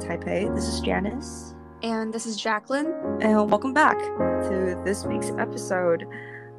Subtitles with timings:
[0.00, 0.52] Taipei.
[0.54, 2.86] This is Janice, And this is Jacqueline.
[3.20, 6.06] and welcome back to this week's episode.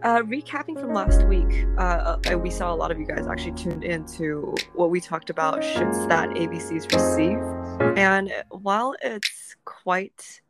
[0.04, 3.54] Uh, recapping from last week, uh, uh, we saw a lot of you guys actually
[3.54, 7.40] tuned into what we talked about shits that ABCs receive.
[7.98, 10.42] And while it's quite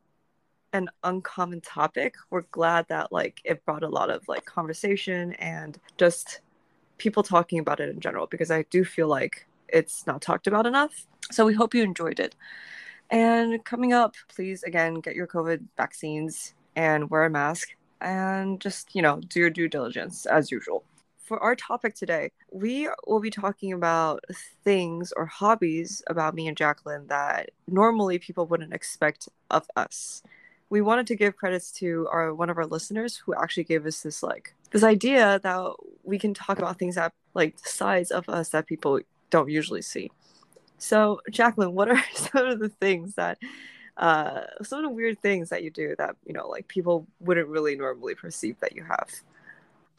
[0.73, 5.79] an uncommon topic, we're glad that like it brought a lot of like conversation and
[5.97, 6.41] just
[6.97, 10.65] people talking about it in general because I do feel like it's not talked about
[10.65, 11.07] enough.
[11.31, 12.35] So we hope you enjoyed it.
[13.11, 17.67] And coming up, please again get your COVID vaccines and wear a mask
[17.99, 20.85] and just, you know, do your due diligence as usual.
[21.17, 24.23] For our topic today, we will be talking about
[24.63, 30.23] things or hobbies about me and Jacqueline that normally people wouldn't expect of us.
[30.69, 34.01] We wanted to give credits to our one of our listeners who actually gave us
[34.01, 38.49] this like this idea that we can talk about things that like sides of us
[38.49, 40.11] that people don't usually see.
[40.81, 43.37] So, Jacqueline, what are some of the things that,
[43.97, 47.47] uh, some of the weird things that you do that you know, like people wouldn't
[47.47, 49.09] really normally perceive that you have?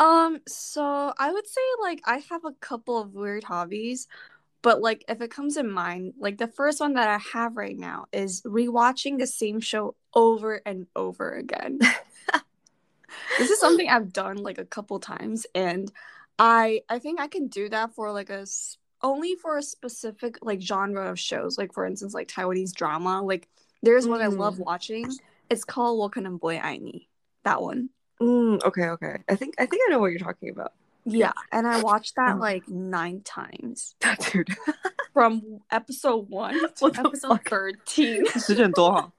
[0.01, 4.09] Um, so I would say like I have a couple of weird hobbies,
[4.61, 7.79] but like if it comes in mind, like the first one that I have right
[7.79, 11.79] now is rewatching the same show over and over again.
[13.39, 15.93] this is something I've done like a couple times and
[16.41, 18.47] I I think I can do that for like a
[19.02, 23.22] only for a specific like genre of shows, like for instance like Taiwanese drama.
[23.22, 23.48] Like
[23.84, 24.66] there's one I love Mm.
[24.66, 25.12] watching.
[25.50, 27.08] It's called 我可能不会爱你.
[27.44, 27.90] That one.
[28.20, 29.22] Mm, okay, okay.
[29.28, 30.72] I think I think I know what you're talking about.
[31.06, 32.40] Yeah, and I watched that Uh-huh.
[32.42, 33.96] like nine times
[34.34, 34.50] Dude,
[35.14, 37.48] from episode one to What the episode fuck?
[37.50, 38.26] 13.
[38.40, 39.14] 时间很多哈。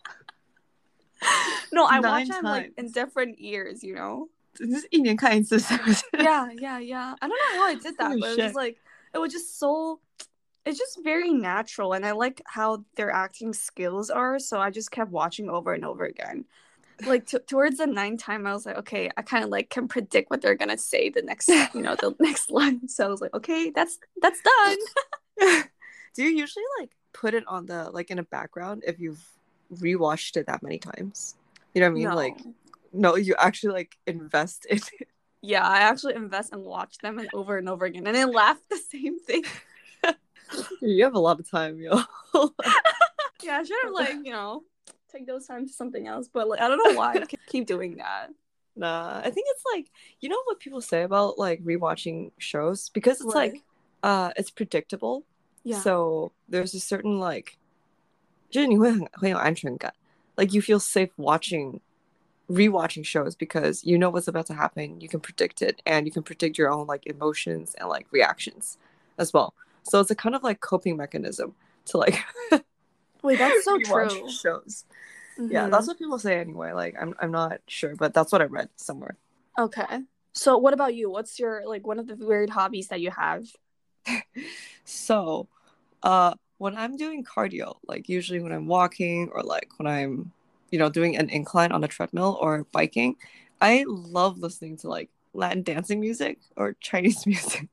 [1.72, 2.92] No, I Nine watched them like in times.
[2.92, 4.28] different years, you know?
[4.60, 6.04] 你是一年看一次是不是？
[6.12, 7.16] Yeah, yeah, yeah.
[7.20, 8.52] I don't know how I did that, Holy but it was shit.
[8.52, 8.76] just like,
[9.13, 9.99] it was just so,
[10.65, 11.93] it's just very natural.
[11.93, 14.39] And I like how their acting skills are.
[14.39, 16.45] So I just kept watching over and over again.
[17.05, 19.87] Like t- towards the ninth time, I was like, okay, I kind of like can
[19.87, 22.87] predict what they're gonna say the next, you know, the next line.
[22.87, 24.77] So I was like, okay, that's that's done.
[26.15, 29.25] Do you usually like put it on the like in a background if you've
[29.73, 31.35] rewatched it that many times?
[31.73, 32.03] You know what I mean?
[32.03, 32.15] No.
[32.15, 32.37] Like
[32.93, 35.07] no, you actually like invest in it.
[35.42, 38.58] Yeah, I actually invest and watch them and over and over again, and I laugh
[38.68, 39.44] the same thing.
[40.80, 42.00] You have a lot of time, yo.
[43.44, 44.64] Yeah, I should have like you know
[45.12, 47.66] take those time to something else, but like I don't know why I ke- keep
[47.66, 48.30] doing that.
[48.76, 53.20] nah, I think it's like you know what people say about like rewatching shows because
[53.20, 53.36] it's What?
[53.36, 53.62] like
[54.02, 55.24] uh it's predictable.
[55.64, 57.58] Yeah, So there's a certain like
[58.50, 59.92] 就是你会很很有安全感.
[60.36, 61.80] Like you feel safe watching
[62.51, 66.11] rewatching shows because you know what's about to happen, you can predict it and you
[66.11, 68.77] can predict your own like emotions and like reactions
[69.17, 69.53] as well.
[69.83, 71.55] So it's a kind of like coping mechanism
[71.85, 72.23] to like
[73.21, 74.29] wait, that's so true.
[74.29, 74.85] shows.
[75.37, 76.73] Yeah, that's what people say anyway.
[76.73, 79.17] Like I'm I'm not sure, but that's what I read somewhere.
[79.57, 80.01] okay.
[80.33, 81.11] So what about you?
[81.11, 83.45] What's your like one of the weird hobbies that you have?
[84.85, 85.47] So,
[86.01, 90.31] uh, when I'm doing cardio, like usually when I'm walking or like when I'm,
[90.73, 93.15] you know, doing an incline on a treadmill or biking,
[93.61, 97.69] I love listening to like Latin dancing music or Chinese music.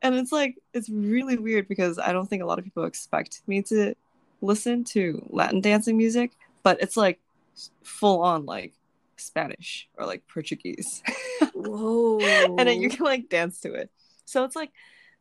[0.00, 3.40] and it's like, it's really weird because I don't think a lot of people expect
[3.48, 3.96] me to
[4.40, 6.30] listen to Latin dancing music,
[6.62, 7.18] but it's like
[7.82, 8.72] full on like
[9.16, 11.02] Spanish or like Portuguese.
[11.54, 12.20] Whoa.
[12.56, 13.90] and then you can like dance to it.
[14.26, 14.70] So it's like,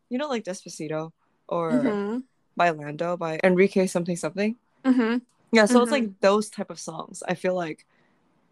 [0.10, 1.14] you know, like Despacito
[1.48, 2.20] or Mm-hmm.
[2.56, 4.56] by Lando by Enrique something something.
[4.86, 5.18] Mm-hmm.
[5.54, 6.14] Yeah, so it's like mm-hmm.
[6.20, 7.22] those type of songs.
[7.28, 7.86] I feel like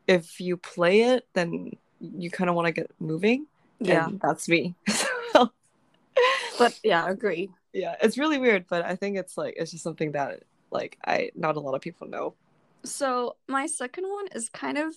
[0.07, 3.47] if you play it, then you kind of want to get moving.
[3.79, 4.75] Yeah, and that's me.
[5.34, 7.50] but yeah, I agree.
[7.73, 11.31] yeah, it's really weird, but I think it's like it's just something that like I
[11.36, 12.36] not a lot of people know.
[12.83, 14.94] So my second one is kind of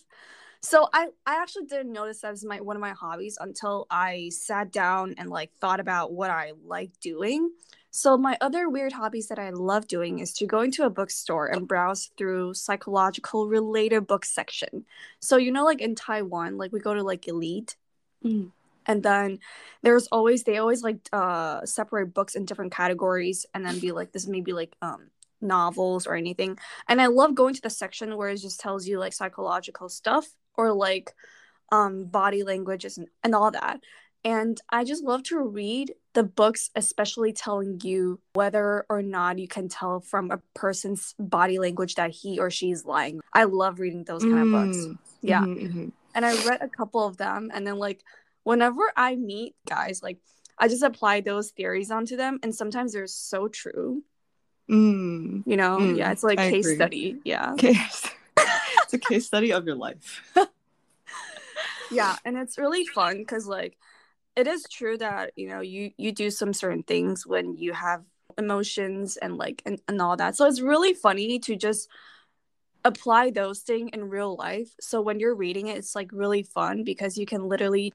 [0.60, 4.30] so I I actually didn't notice that as my one of my hobbies until I
[4.30, 7.50] sat down and like thought about what I like doing.
[7.96, 11.46] So my other weird hobbies that I love doing is to go into a bookstore
[11.46, 14.84] and browse through psychological related book section.
[15.20, 17.76] So you know like in Taiwan like we go to like Eslite
[18.24, 18.50] Mm.
[18.86, 19.38] and then
[19.82, 24.12] there's always they always like uh separate books in different categories and then be like
[24.12, 25.10] this may be like um
[25.42, 26.58] novels or anything
[26.88, 30.26] and i love going to the section where it just tells you like psychological stuff
[30.56, 31.12] or like
[31.70, 33.78] um body languages and, and all that
[34.24, 39.48] and i just love to read the books especially telling you whether or not you
[39.48, 44.04] can tell from a person's body language that he or she's lying i love reading
[44.04, 44.98] those kind of books Mm.
[45.22, 45.92] yeah Mhm, mhm.
[46.14, 48.02] and I read a couple of them and then like
[48.44, 50.18] whenever I meet guys like
[50.58, 54.04] I just apply those theories onto them and sometimes they're so true.
[54.70, 55.42] Mm.
[55.44, 56.74] You know, Mm, yeah, it's like I case agree.
[56.76, 57.20] study.
[57.24, 58.06] Yeah, Case.
[58.84, 60.22] it's a case study of your life.
[61.90, 63.76] yeah, and it's really fun because like
[64.36, 68.02] it is true that you know you you do some certain things when you have
[68.38, 70.36] emotions and like and, and all that.
[70.36, 71.88] So it's really funny to just
[72.84, 74.68] apply those things in real life.
[74.80, 77.92] So when you're reading it, it's like really fun because you can literally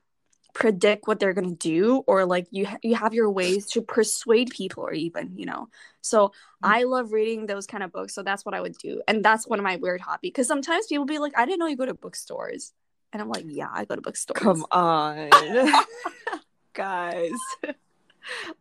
[0.53, 4.50] predict what they're gonna do, or like you ha- you have your ways to persuade
[4.50, 5.68] people, or even you know.
[6.01, 6.31] So mm.
[6.63, 8.15] I love reading those kind of books.
[8.15, 10.30] So that's what I would do, and that's one of my weird hobby.
[10.30, 12.74] Because sometimes people be like, "I didn't know you go to bookstores,"
[13.13, 15.30] and I'm like, "Yeah, I go to bookstores." Come on.
[16.78, 17.31] Guys.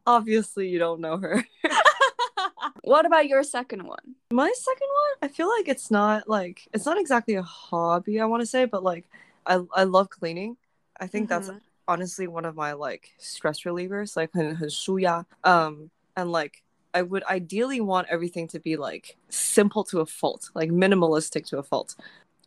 [0.05, 1.45] Obviously, you don't know her.
[2.83, 4.15] what about your second one?
[4.31, 8.25] My second one, I feel like it's not like it's not exactly a hobby, I
[8.25, 9.05] want to say, but like
[9.45, 10.57] I I love cleaning.
[10.99, 11.61] I think that's Mhm.
[11.87, 15.25] honestly one of my like stress relievers, like 很很舒压.
[15.43, 20.49] Um and like I would ideally want everything to be like simple to a fault,
[20.53, 21.95] like minimalistic to a fault.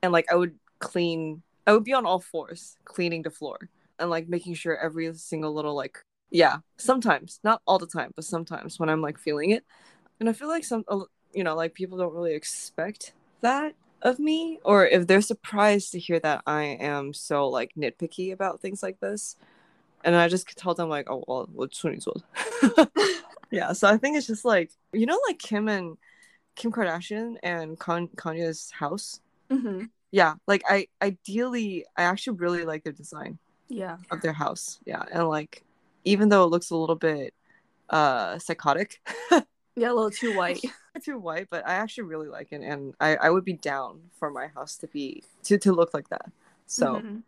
[0.02, 3.68] And like I would clean I would be on all fours cleaning the floor
[4.01, 8.25] and like making sure every single little like yeah sometimes not all the time but
[8.25, 9.63] sometimes when i'm like feeling it.
[10.19, 10.83] And i feel like some
[11.33, 15.99] you know like people don't really expect that of me or if they're surprised to
[15.99, 19.35] hear that i am so like nitpicky about things like this.
[20.03, 21.83] And i just tell them like oh well what's
[23.51, 25.97] yeah so i think it's just like you know like kim and
[26.55, 29.19] kim kardashian and Con- kanye's house?
[29.49, 29.83] Mm-hmm.
[30.11, 33.37] yeah like i ideally i actually really like their design.
[33.71, 33.97] Yeah.
[34.11, 34.79] of their house.
[34.85, 35.63] Yeah, and like
[36.05, 37.33] even though it looks a little bit
[37.89, 39.01] uh psychotic,
[39.75, 40.61] Yeah, a little too white.
[41.03, 44.29] too white, but I actually really like it, and I I would be down for
[44.29, 46.29] my house to be to to look like that.
[46.67, 47.23] So Mhm.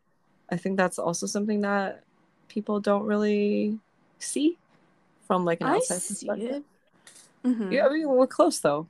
[0.51, 2.03] I think that's also something that
[2.49, 3.79] people don't really
[4.19, 4.57] see
[5.27, 6.63] from like an I outside see perspective.
[7.43, 7.47] it.
[7.47, 7.71] Mhm.
[7.71, 8.87] Yeah, I mean we're close though.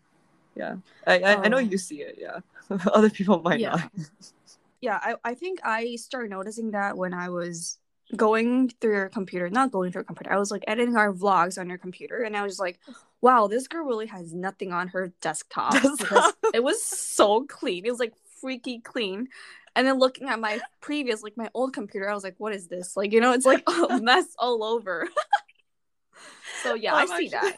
[0.56, 0.78] Yeah,
[1.08, 1.70] I I, I know Oh.
[1.72, 2.18] you see it.
[2.20, 2.40] Yeah,
[2.94, 3.76] other people might Yeah.
[3.78, 3.92] not.
[4.84, 7.78] Yeah I, I think i started noticing that when i was
[8.18, 11.58] going through your computer not going through a computer i was like editing our vlogs
[11.58, 12.80] on your computer and i was like
[13.22, 16.36] wow this girl really has nothing on her desktop Desktop.
[16.54, 19.30] it was so clean it was like freaky clean
[19.76, 22.68] and then looking at my previous like my old computer i was like what is
[22.68, 25.08] this like you know it's like a mess all over
[26.62, 27.58] so yeah i I'm see actually- that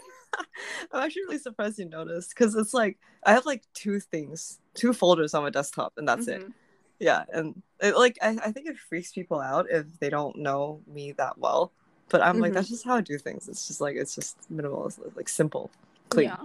[0.92, 4.92] I'm actually really surprised you noticed because it's like I have like two things, two
[4.94, 6.42] folders on my desktop, and that's it.
[6.42, 6.51] Mm-hmm
[6.94, 7.05] Mhm.
[7.06, 10.81] Yeah, and it, like I, I think it freaks people out if they don't know
[10.87, 11.73] me that well.
[12.11, 12.55] But I'm like, Mhm.
[12.55, 13.49] that's just how I do things.
[13.49, 15.70] It's just like it's just minimalist, like simple,
[16.08, 16.29] clean.
[16.29, 16.44] Yeah.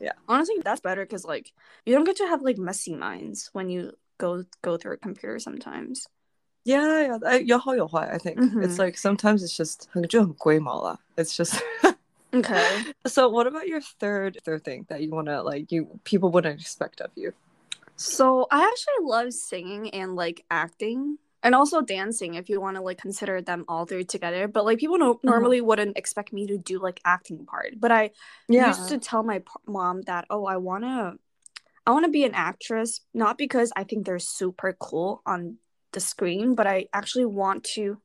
[0.00, 0.12] Yeah.
[0.28, 1.52] Honestly, that's better because like
[1.86, 5.38] you don't get to have like messy minds when you go go through a computer
[5.38, 6.08] sometimes.
[6.64, 7.18] Yeah, yeah.
[7.24, 8.62] I, 有好有坏, I think Mhm.
[8.64, 10.98] it's like sometimes it's just 很就很龟毛啦.
[11.16, 11.62] It's just.
[12.34, 12.82] Okay.
[13.06, 17.00] so what about your third third thing that you wanna like you people wouldn't expect
[17.00, 17.32] of you?
[17.99, 22.81] So I actually love singing and like acting and also dancing if you want to
[22.81, 24.47] like consider them all three together.
[24.47, 27.73] But like people no- normally wouldn't expect me to do like acting part.
[27.77, 28.11] But I
[28.67, 31.15] used to tell my p- mom that oh I want to
[31.85, 35.57] I want to be an actress not because I think they're super cool on
[35.91, 37.99] the screen, but I actually want to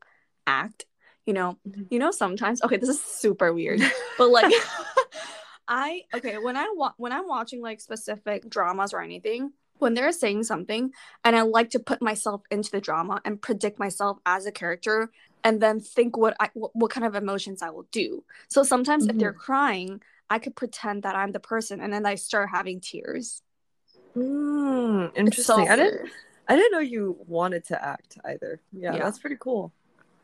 [0.46, 0.86] act.
[1.26, 1.86] You know, Mhm.
[1.90, 3.80] you know sometimes okay, this is super weird.
[4.18, 4.52] but like
[5.68, 10.12] I okay when I wa- when I'm watching like specific dramas or anything, when they're
[10.12, 10.92] saying something,
[11.24, 15.10] and I like to put myself into the drama and predict myself as a character,
[15.42, 18.24] and then think what I what, what kind of emotions I will do.
[18.48, 20.00] So sometimes if they're crying,
[20.30, 23.42] I could pretend that I'm the person, and then I start having tears.
[24.16, 25.44] Mm, interesting.
[25.66, 26.10] so I didn't.
[26.46, 28.60] I didn't know you wanted to act either.
[28.72, 29.04] Yeah, Yeah.
[29.04, 29.72] that's pretty cool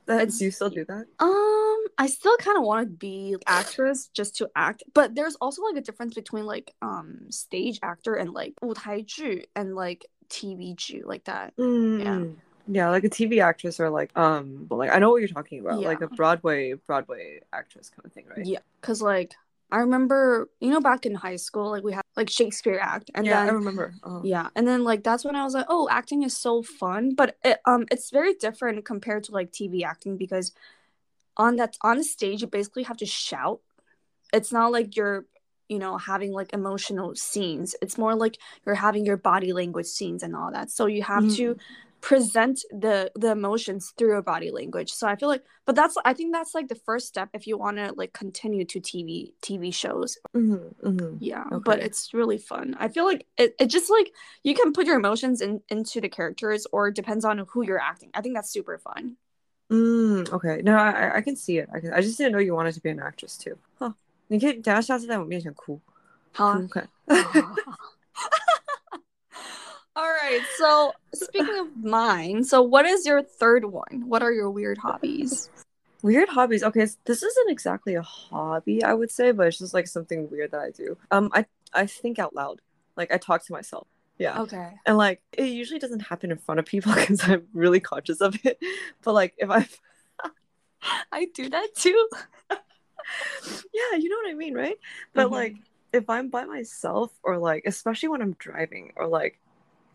[0.07, 1.05] That, It's- do you still do that?
[1.19, 5.63] Um, I still kind of want to be actress just to act, but there's also
[5.63, 11.01] like a difference between like um stage actor and like 舞台剧 and like TV 剧
[11.05, 11.55] like that.
[11.57, 12.35] Mm.
[12.67, 15.81] Yeah, like a TV actress or like um like I know what you're talking about.
[15.81, 16.15] Like a Yeah.
[16.15, 18.45] Broadway Broadway actress kind of thing, right?
[18.45, 19.33] Yeah, because like
[19.72, 23.26] I remember, you know, back in high school, like we had like Shakespeare act, and
[23.26, 23.94] yeah, I remember.
[24.02, 24.22] Oh.
[24.24, 27.36] yeah, and then like that's when I was like, oh, acting is so fun, but
[27.44, 30.52] it, um, it's very different compared to like TV acting because
[31.36, 33.60] on that on the stage you basically have to shout.
[34.32, 35.26] It's not like you're
[35.68, 37.76] you know having like emotional scenes.
[37.80, 40.70] It's more like you're having your body language scenes and all that.
[40.70, 41.56] So you have to
[42.01, 46.13] present the the emotions through your body language so i feel like but that's i
[46.13, 49.73] think that's like the first step if you want to like continue to tv tv
[49.73, 51.17] shows Mhm, mhm.
[51.19, 51.85] yeah but Okay.
[51.85, 54.11] it's really fun i feel like it, it just like
[54.43, 57.81] you can put your emotions in into the characters or it depends on who you're
[57.81, 59.17] acting i think that's super fun
[59.71, 60.61] Mm, okay.
[60.61, 61.67] No, I I- I can see it.
[61.73, 61.91] I can.
[61.91, 63.57] I just didn't know you wanted to be an actress too.
[63.79, 63.93] Huh.
[64.27, 65.81] 你可以等下下次在我面前哭。
[66.35, 66.61] Huh?
[66.69, 66.85] Okay.
[70.00, 70.40] All right.
[70.56, 74.04] So speaking of mine, so what is your third one?
[74.06, 75.50] What are your weird hobbies?
[76.02, 76.62] Weird hobbies.
[76.62, 80.52] Okay, this isn't exactly a hobby, I would say, but it's just like something weird
[80.52, 80.96] that I do.
[81.10, 82.62] Um, I I think out loud.
[82.96, 83.86] Like I talk to myself.
[84.16, 84.40] Yeah.
[84.40, 84.70] Okay.
[84.86, 88.38] And like it usually doesn't happen in front of people because I'm really conscious of
[88.42, 88.58] it.
[89.04, 89.68] But like if I
[91.12, 92.08] I do that too.
[92.50, 94.78] yeah, you know what I mean, right?
[95.12, 95.32] But Mhm.
[95.32, 95.56] like
[95.92, 99.38] if I'm by myself or like especially when I'm driving or like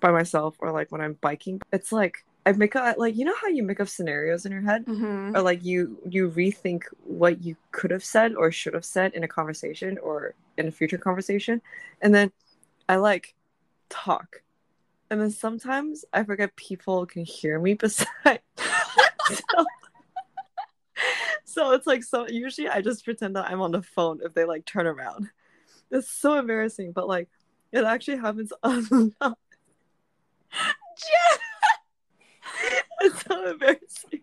[0.06, 3.34] by myself or like when I'm biking, it's like I make up like you know
[3.42, 5.36] how you make up scenarios in your head Mm-hmm.
[5.36, 9.24] or like you you rethink what you could have said or should have said in
[9.24, 11.60] a conversation or in a future conversation
[12.04, 12.32] and then
[12.88, 13.34] I like
[13.90, 14.44] talk.
[15.10, 18.42] And then sometimes I forget people can hear me beside
[19.28, 19.66] so,
[21.46, 24.46] so it's like so usually I just pretend that I'm on the phone if they
[24.46, 25.30] like turn around.
[25.90, 27.28] It's so embarrassing, but like
[27.72, 28.84] it actually happens a
[29.20, 29.38] lot.
[33.02, 34.22] it's so embarrassing.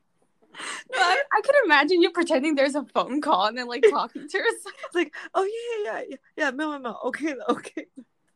[0.95, 4.29] No, I, I could imagine you pretending there's a phone call and then like talking
[4.29, 4.75] to yourself.
[4.87, 7.87] It's like, oh yeah, yeah, yeah, yeah, yeah, no, no, no, okay, okay.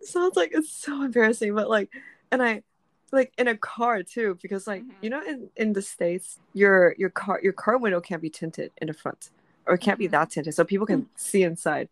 [0.03, 1.91] Sounds like it's so embarrassing, but like,
[2.33, 2.63] and I,
[3.13, 4.95] like in a car too, because like Mhm.
[5.01, 8.73] you know in in the states, your your car your car window can't be tinted
[8.79, 9.31] in the front,
[9.67, 10.13] or it can't be Mhm.
[10.13, 11.89] that tinted, so people can see inside.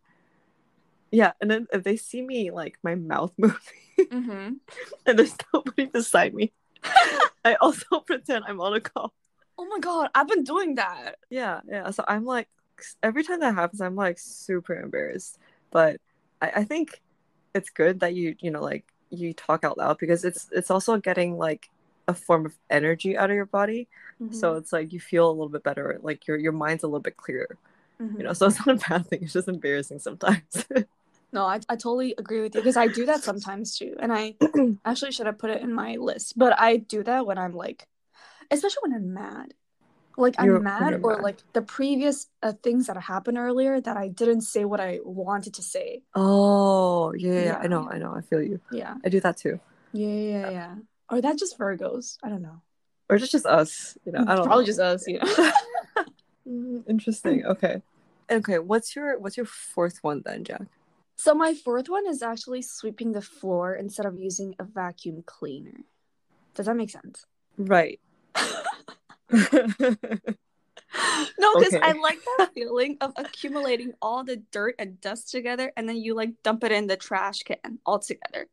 [1.14, 3.58] Yeah, and then if they see me like my mouth moving,
[3.96, 4.54] Mm-hmm.
[5.06, 6.52] and there's nobody beside me,
[7.44, 9.14] I also pretend I'm on a call.
[9.56, 11.16] Oh my god, I've been doing that.
[11.30, 11.90] Yeah, yeah.
[11.90, 12.48] So I'm like,
[13.04, 15.38] every time that happens, I'm like super embarrassed.
[15.70, 16.00] But
[16.42, 17.00] I, I think
[17.54, 20.98] it's good that you, you know, like you talk out loud because it's it's also
[20.98, 21.70] getting like
[22.08, 23.86] a form of energy out of your body.
[24.32, 26.98] So it's like you feel a little bit better, like your your mind's a little
[26.98, 27.56] bit clearer.
[28.00, 28.18] Mhm.
[28.18, 29.22] You know, so it's not a bad thing.
[29.22, 30.66] It's just embarrassing sometimes.
[31.34, 33.96] No, I, I totally agree with you because I do that sometimes too.
[33.98, 34.36] And I
[34.84, 37.86] actually should have put it in my list, but I do that when I'm like,
[38.52, 39.52] especially when I'm mad.
[40.16, 41.22] Like I'm You're- mad, you're or mad.
[41.24, 45.54] like the previous uh, things that happened earlier that I didn't say what I wanted
[45.54, 46.02] to say.
[46.14, 47.58] oh yeah, yeah, yeah.
[47.58, 48.14] I know, I know.
[48.14, 48.60] I feel you.
[48.70, 49.58] Yeah, I do that too.
[49.92, 50.74] yeah, yeah, yeah.
[51.10, 52.16] Or that just Virgos.
[52.22, 52.62] I don't know.
[53.10, 53.98] Or just just us.
[54.06, 54.66] You know, I don't Probably know.
[54.72, 55.04] just us.
[55.08, 55.50] You know.
[56.46, 57.44] Mm, Interesting.
[57.46, 57.80] Okay.
[58.30, 58.58] Okay.
[58.58, 60.62] What's your what's your fourth one then, Jack?
[61.16, 65.84] So my fourth one is actually sweeping the floor instead of using a vacuum cleaner.
[66.54, 67.26] Does that make sense?
[67.56, 68.00] Right.
[71.38, 75.88] No, because I like that feeling of accumulating all the dirt and dust together, and
[75.88, 78.46] then you like dump it in the trash can all together.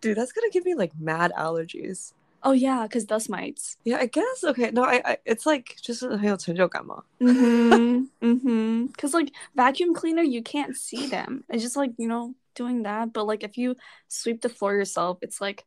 [0.00, 2.12] Dude, that's gonna give me like mad allergies.
[2.45, 3.77] Oh yeah, because dust mites.
[3.85, 4.43] Yeah, I guess.
[4.43, 4.69] Okay.
[4.71, 7.03] No, I, I it's like just 很有成就感嘛.
[7.19, 8.07] Mm-hmm.
[8.21, 8.85] mm-hmm.
[8.87, 11.43] Because like vacuum cleaner, you can't see them.
[11.49, 13.13] It's just like you know doing that.
[13.13, 13.75] But like if you
[14.09, 15.63] sweep the floor yourself, it's like,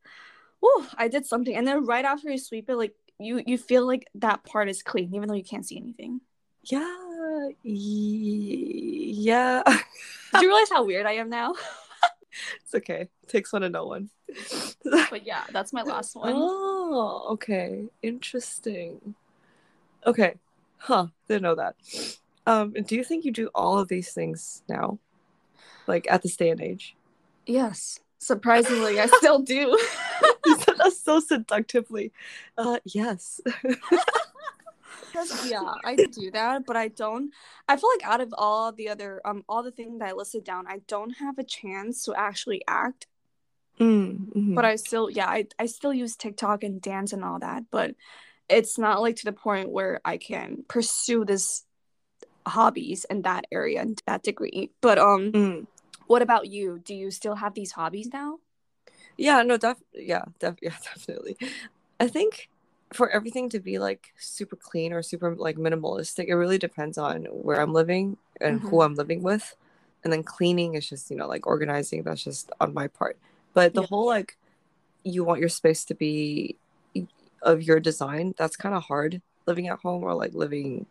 [0.62, 1.54] oh, I did something.
[1.56, 4.82] And then right after you sweep it, like you you feel like that part is
[4.82, 6.20] clean, even though you can't see anything.
[6.62, 6.84] Yeah.
[7.62, 9.62] ye- Yeah.
[9.64, 11.54] Do you realize how weird I am now?
[12.63, 13.09] it's okay.
[13.27, 14.09] Takes one to know one.
[14.83, 16.33] But yeah, that's my last one.
[16.35, 17.85] Oh, okay.
[18.01, 19.15] Interesting.
[20.05, 20.35] Okay.
[20.77, 21.07] Huh.
[21.27, 21.75] Didn't know that.
[22.47, 24.99] Um, do you think you do all of these things now?
[25.85, 26.95] Like at this day and age?
[27.45, 29.53] Yes, surprisingly, I still do.
[30.45, 32.11] you said that so seductively.
[32.57, 33.41] Uh yes.
[35.43, 37.31] Yeah, I do that, but I don't.
[37.67, 40.43] I feel like out of all the other, um, all the things that I listed
[40.43, 43.07] down, I don't have a chance to actually act.
[43.79, 44.55] Mm, mhm.
[44.55, 47.95] But I still, yeah, I I still use TikTok and dance and all that, but
[48.49, 51.65] it's not like to the point where I can pursue this
[52.45, 54.71] hobbies in that area and that degree.
[54.81, 55.67] But um, Mm.
[56.07, 56.79] what about you?
[56.79, 58.39] Do you still have these hobbies now?
[59.17, 61.37] Yeah, no, def yeah, def yeah, definitely.
[61.99, 62.49] I think
[62.93, 67.25] for everything to be like super clean or super like minimalistic, it really depends on
[67.25, 69.55] where I'm living and who I'm living with.
[70.03, 73.17] And then cleaning is just, you know, like organizing, that's just on my part.
[73.53, 73.87] But the Yeah.
[73.87, 74.37] whole like
[75.03, 76.57] you want your space to be
[77.41, 80.85] of your design, that's kind of hard living at home or like living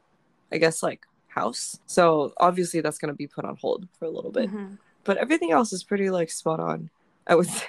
[0.52, 1.78] I guess like house.
[1.86, 4.50] So obviously that's going to be put on hold for a little bit.
[4.50, 4.78] Mhm.
[5.04, 6.90] But everything else is pretty like spot on.
[7.26, 7.66] I would say.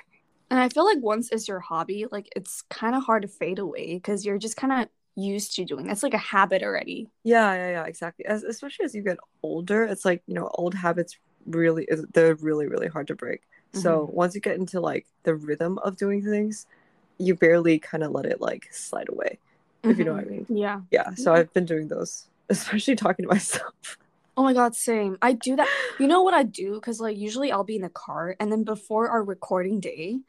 [0.52, 3.58] And I feel like once it's your hobby, like it's kind of hard to fade
[3.58, 5.90] away because you're just kind of used to doing.
[5.90, 7.08] It's like a habit already.
[7.24, 8.26] Yeah, yeah, yeah, exactly.
[8.26, 12.68] As especially as you get older, it's like, you know, old habits really they're really,
[12.68, 13.42] really hard to break.
[13.74, 14.14] So mm-hmm.
[14.14, 16.68] once you get into like the rhythm of doing things,
[17.18, 19.40] you barely kind of let it like slide away,
[19.84, 20.54] if you know what I mm-hmm.
[20.54, 20.60] mean.
[20.60, 20.82] Yeah.
[20.92, 21.16] Yeah.
[21.16, 21.34] So.
[21.34, 23.98] I've been doing those, especially talking to myself.
[24.36, 25.18] Oh my god, same.
[25.22, 25.70] I do that.
[25.98, 26.74] You know what I do?
[26.74, 30.20] Because like usually I'll be in the car, and then before our recording day,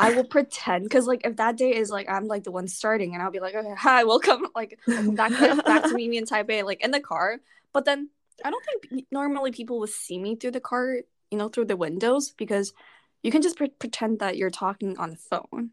[0.00, 0.84] I will pretend.
[0.84, 3.40] Because like if that day is like I'm like the one starting, and I'll be
[3.40, 5.32] like, okay, hi, welcome, like back
[5.64, 7.40] back to me in Taipei, like in the car.
[7.72, 8.10] But then
[8.44, 10.98] I don't think normally people will see me through the car,
[11.30, 12.72] you know, through the windows because
[13.22, 15.70] you can just pre- pretend that you're talking on the phone.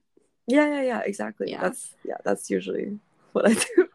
[0.47, 1.51] Yeah, yeah, yeah, exactly.
[1.51, 1.61] Yeah.
[1.61, 2.99] That's yeah, that's usually
[3.33, 3.87] what I do.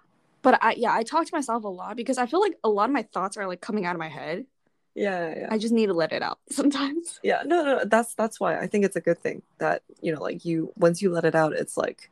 [0.42, 2.88] But I yeah, I talk to myself a lot because I feel like a lot
[2.88, 4.46] of my thoughts are like coming out of my head.
[4.96, 5.48] Yeah, yeah.
[5.50, 7.20] I just need to let it out sometimes.
[7.22, 10.20] yeah no no that's that's why i think it's a good thing that you know
[10.22, 12.10] like you once you let it out it's like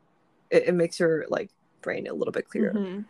[0.51, 1.51] it, it makes your like
[1.83, 3.05] brain a little bit clearer Mhm.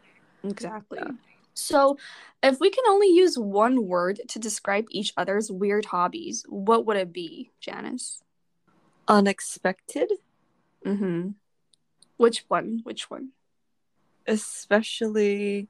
[0.45, 0.99] Exactly.
[1.03, 1.13] Yeah.
[1.55, 1.97] So,
[2.43, 6.97] if we can only use one word to describe each other's weird hobbies, what would
[6.99, 8.23] it be, Janice?
[9.09, 10.11] unexpected
[10.85, 11.31] Mm-hmm.
[12.19, 12.81] Which one?
[12.85, 13.31] Which one?
[14.27, 15.69] especially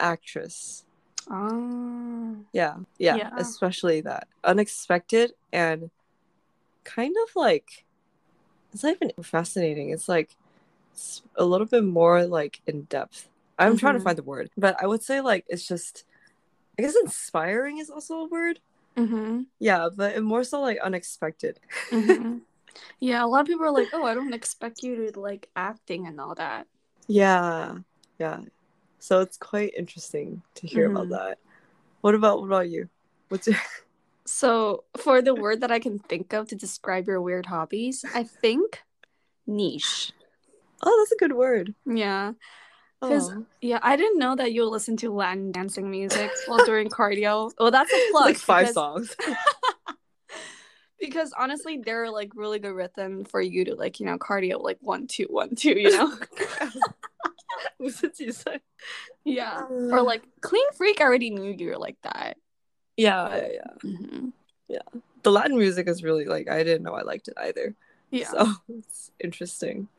[0.00, 0.84] actress
[1.30, 2.34] Ah.
[2.52, 3.30] yeah, yeah Yeah.
[3.36, 5.90] especially that unexpected and
[6.84, 7.84] kind of like
[8.72, 10.34] it's not even fascinating it's like
[10.92, 14.04] it's a little bit more like in depth i'm trying to Mhm.
[14.04, 16.04] find the word but i would say like it's just
[16.78, 18.58] i guess inspiring is also a word
[18.96, 19.42] Mm-hmm.
[19.58, 21.60] yeah but more so like unexpected
[21.90, 22.38] mm-hmm.
[23.00, 26.06] Yeah, a lot of people are like, "Oh, I don't expect you to like acting
[26.06, 26.66] and all that."
[27.06, 27.76] yeah
[28.18, 28.40] yeah
[29.02, 31.10] so it's quite interesting to hear about Mhm.
[31.18, 31.38] that
[32.02, 32.88] what about what about you
[33.28, 33.58] what's your
[34.24, 38.22] So, for the word that I can think of to describe your weird hobbies, I
[38.22, 38.80] think
[39.46, 40.12] niche.
[40.84, 42.32] oh that's a good word Yeah.
[43.02, 43.44] 'Cause- Oh.
[43.60, 47.50] Yeah, I didn't know that you listen to Latin dancing music while during cardio.
[47.58, 48.24] Well, that's a plus.
[48.26, 49.16] like five because, songs
[51.00, 54.78] Because honestly, they're like really good rhythm for you to like, you know, cardio like
[54.80, 56.16] one, two, one, two, you know?
[57.79, 58.61] 五十几岁
[59.25, 59.63] yeah.
[59.91, 62.37] Or like Clean Freak I already knew you were like that.
[62.95, 64.29] yeah yeah yeah hmm
[65.27, 67.75] the Latin music is really like I didn't know I liked it either.
[68.11, 68.29] Yeah.
[68.29, 69.89] So it's interesting.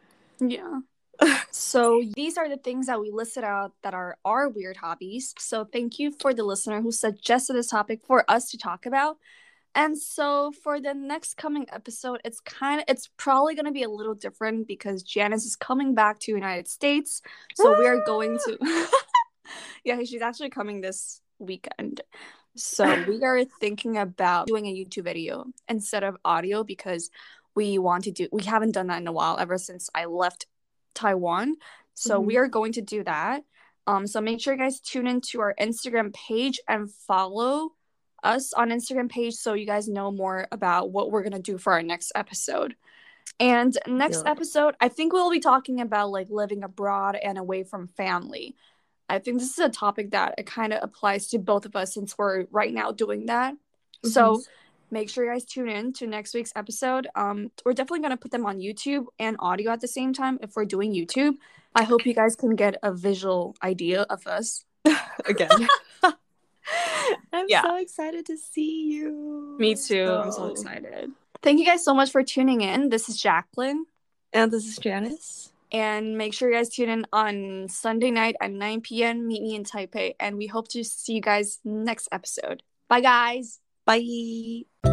[0.40, 0.80] Yeah.
[1.50, 5.34] so these are the things that we listed out that are our weird hobbies.
[5.38, 9.18] So thank you for the listener who suggested this topic for us to talk about.
[9.75, 13.83] And so for the next coming episode, it's kind of it's probably going to be
[13.83, 17.21] a little different because Janice is coming back to United States.
[17.55, 18.87] So we are going to
[19.83, 22.01] Yeah, she's actually coming this weekend.
[22.55, 27.09] So we are thinking about doing a YouTube video instead of audio because
[27.55, 30.47] we want to do we haven't done that in a while ever since I left
[30.93, 31.55] Taiwan.
[31.95, 33.43] So we are going to do that.
[33.85, 37.71] Um so make sure you guys tune into our Instagram page and follow
[38.23, 41.57] us on Instagram page so you guys know more about what we're going to do
[41.57, 42.75] for our next episode.
[43.39, 44.31] And next Yeah.
[44.31, 48.55] episode, I think we'll be talking about like living abroad and away from family.
[49.09, 51.93] I think this is a topic that it kind of applies to both of us
[51.93, 53.55] since we're right now doing that.
[54.05, 54.41] So
[54.91, 57.07] make sure you guys tune in to next week's episode.
[57.15, 60.39] Um, we're definitely going to put them on YouTube and audio at the same time
[60.41, 61.37] if we're doing YouTube.
[61.75, 64.65] I hope you guys can get a visual idea of us.
[65.25, 65.67] again.
[67.33, 67.61] I'm Yeah.
[67.63, 69.55] so excited to see you.
[69.59, 70.05] Me too.
[70.07, 70.47] Oh, I'm so Oh.
[70.51, 71.11] excited.
[71.41, 72.89] Thank you guys so much for tuning in.
[72.89, 73.85] This is Jacqueline.
[74.31, 75.51] And this is Janice.
[75.71, 79.27] And make sure you guys tune in on Sunday night at 9 p.m.
[79.27, 80.13] Meet me in Taipei.
[80.19, 82.61] And we hope to see you guys next episode.
[82.87, 83.59] Bye, guys.
[83.85, 84.92] Bye.